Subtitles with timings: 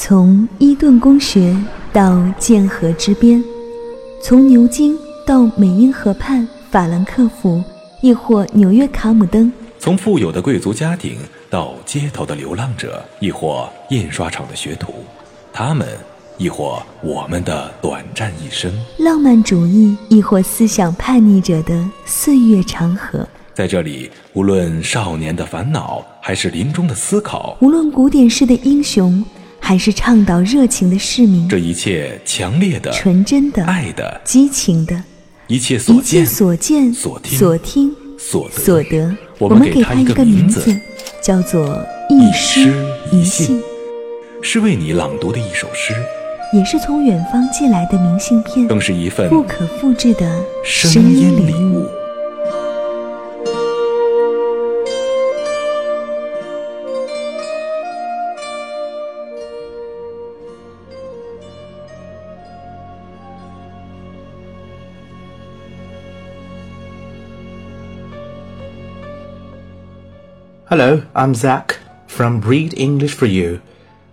[0.00, 1.56] 从伊顿公学
[1.92, 3.42] 到剑河之边，
[4.22, 4.96] 从牛津
[5.26, 7.60] 到美因河畔法兰克福，
[8.00, 9.50] 亦或纽约卡姆登；
[9.80, 11.18] 从富有的贵族家庭
[11.50, 14.94] 到街头的流浪者，亦或印刷厂的学徒，
[15.52, 15.88] 他们。
[16.36, 29.24] 亦或我们的短暂一生，浪漫主义，亦或思想叛逆者的岁月长河，在这里，无论少年的烦恼，还是临终的思考；无论古典式的英雄，
[29.68, 35.04] 还是倡导热情的市民，这一切强烈的、纯真的、爱的、激情的，
[35.46, 40.74] 一切所见、所见、所听、所听、所得，所得，我们给他一个名字，
[41.22, 42.72] 叫做一诗
[43.12, 43.60] 一信，
[44.40, 45.92] 是为你朗读的一首诗。
[46.54, 51.86] 也是从远方寄来的明信片，更是一份不可复制的声音礼物。
[70.70, 73.62] Hello, I'm Zach from Read English for You.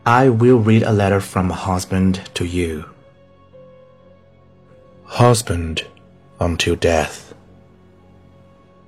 [0.06, 2.86] I will read a letter from a husband to you.
[5.04, 5.86] Husband
[6.40, 7.34] until death.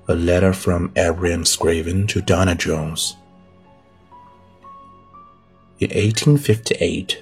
[0.07, 3.17] A letter from Abraham Scriven to Donna Jones.
[5.79, 7.21] In 1858,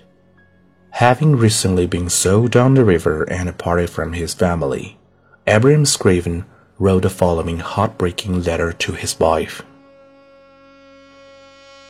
[0.91, 4.99] having recently been sold down the river and parted from his family,
[5.47, 6.45] Abraham Scriven
[6.77, 9.63] wrote the following heartbreaking letter to his wife.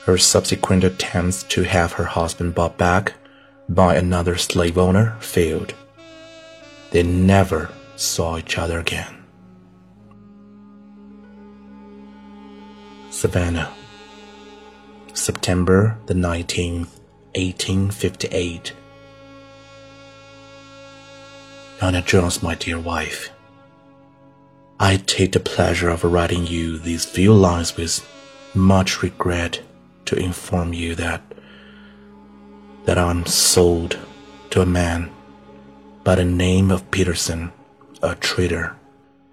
[0.06, 3.14] Her subsequent attempts to have her husband bought back
[3.67, 5.73] by another slave owner failed.
[6.92, 9.23] They never saw each other again.
[13.09, 13.73] Savannah,
[15.14, 17.00] September the 19th,
[17.34, 18.73] 1858.
[21.81, 23.31] Nana Jones, my dear wife,
[24.80, 28.07] I take the pleasure of writing you these few lines with
[28.53, 29.62] much regret
[30.06, 31.22] to inform you that
[32.86, 33.98] that I'm sold
[34.52, 35.10] to a man
[36.04, 37.52] by the name of Peterson,
[38.04, 38.76] a trader,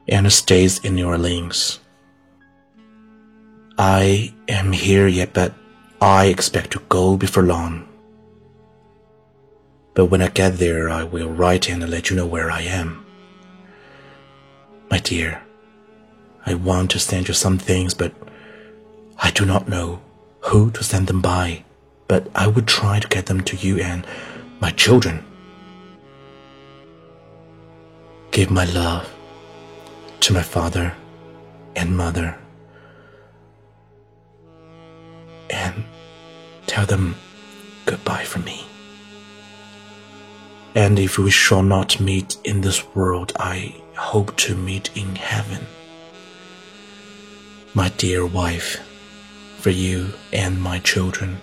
[0.08, 1.78] and stays in New Orleans.
[3.78, 5.54] I am here yet, but
[6.00, 7.88] I expect to go before long.
[9.94, 13.04] But when I get there, I will write and let you know where I am.
[14.90, 15.42] My dear,
[16.46, 18.12] I want to send you some things, but
[19.18, 20.00] I do not know
[20.42, 21.64] who to send them by,
[22.08, 24.06] but I would try to get them to you and
[24.60, 25.24] my children.
[28.30, 29.12] Give my love
[30.20, 30.94] to my father
[31.74, 32.36] and mother
[35.50, 35.84] and
[36.66, 37.14] tell them
[37.86, 38.64] goodbye from me.
[40.74, 45.66] And if we shall not meet in this world, I hope to meet in heaven.
[47.74, 48.80] My dear wife,
[49.62, 51.40] for you and my children.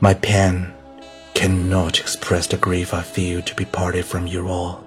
[0.00, 0.74] My pen
[1.32, 4.86] cannot express the grief I feel to be parted from you all.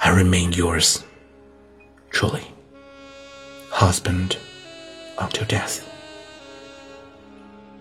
[0.00, 1.02] I remain yours,
[2.10, 2.44] truly,
[3.70, 4.36] husband
[5.18, 5.86] until death.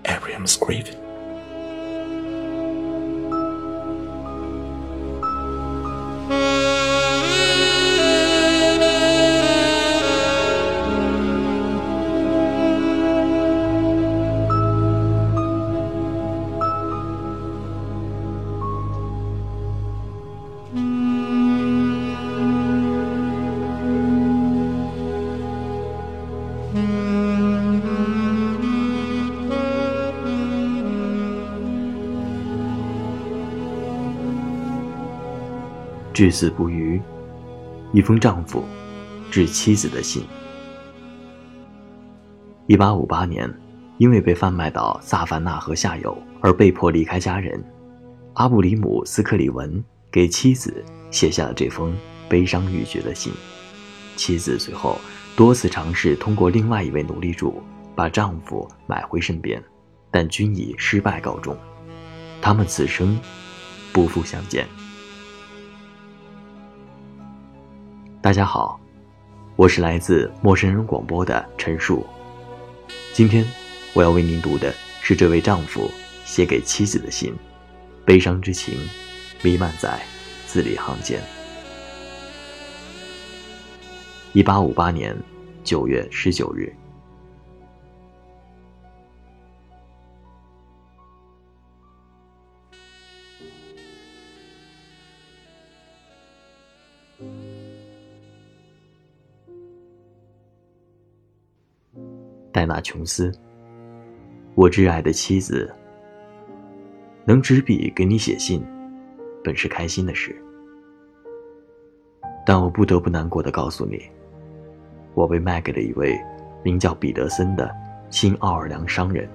[0.06, 1.09] Abraham Scriven.
[36.19, 37.02] 至死不渝，
[37.94, 38.62] 一封丈夫
[39.31, 40.22] 致妻子的信。
[42.68, 43.50] 一八五八年，
[44.00, 47.63] 因为被贩卖到萨凡纳河下游而被迫离开家人，
[48.33, 49.81] 阿布里姆斯克里文
[50.12, 51.95] 给妻子写下了这封
[52.27, 53.31] 悲伤欲绝的信。
[54.18, 55.00] 妻子随后
[55.38, 57.63] 多次尝试通过另外一位奴隶主
[57.95, 59.63] 把丈夫买回身边，
[60.12, 61.57] 但均以失败告终。
[62.42, 63.18] 他们此生
[63.94, 64.68] 不复相见。
[68.21, 68.77] 大家好，
[69.56, 72.06] 我是来自陌生人广播的陈述。
[73.13, 73.45] 今天
[73.94, 75.89] 我要为您读的是这位丈夫
[76.25, 77.33] 写给妻子的信，
[78.04, 78.77] 悲伤之情
[79.42, 80.01] 弥漫在
[80.45, 81.21] 字里行间。
[84.33, 85.16] 一八五八年
[85.63, 86.75] 九月十九日，
[102.59, 103.31] 戴娜·琼斯。
[104.53, 105.73] 我挚爱的妻子，
[107.23, 108.61] 能执笔给你写信，
[109.41, 110.35] 本是开心的事。
[112.45, 114.01] 但我不得不难过的告诉你，
[115.13, 116.19] 我被卖给了一位
[116.61, 117.73] 名叫彼得森的
[118.09, 119.25] 新奥尔良商人。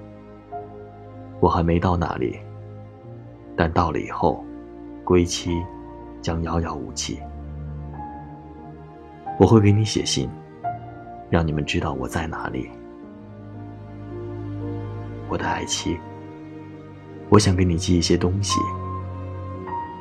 [1.39, 2.39] 我还没到那里，
[3.55, 4.45] 但到了以后，
[5.03, 5.49] 归期
[6.21, 7.19] 将遥遥无期。
[9.39, 10.29] 我会给你写信，
[11.27, 12.69] 让你们知道我在哪里。
[15.35, 15.99] 我的爱妻，
[17.27, 18.57] 我想给你寄一些东西，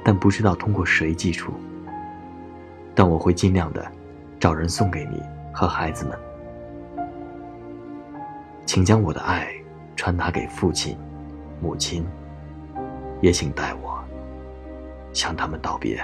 [0.04, 1.52] 但不知道通过谁寄出。
[2.94, 3.84] 但我会尽量的
[4.38, 5.20] 找人送给你
[5.52, 6.16] 和孩子们。
[8.64, 9.48] 请将我的爱
[9.96, 10.96] 传达给父亲、
[11.60, 12.06] 母亲，
[13.20, 13.98] 也请代我
[15.12, 16.00] 向他们道别。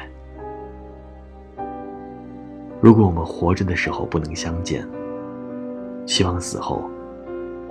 [2.81, 4.85] 如果我们活着的时候不能相见，
[6.05, 6.91] 希望死后。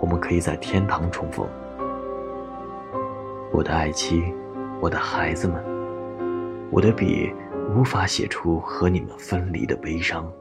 [0.01, 1.47] 我们可以在天堂重逢，
[3.51, 4.23] 我的爱妻，
[4.81, 5.63] 我的孩子们，
[6.71, 7.31] 我的笔
[7.75, 10.31] 无法写出和你们分离的悲伤。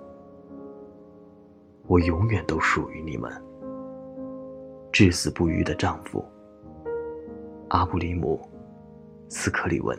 [1.86, 3.30] 我永远都属于你们，
[4.92, 6.24] 至死不渝的丈夫，
[7.68, 8.40] 阿布里姆·
[9.34, 9.98] 斯克里文。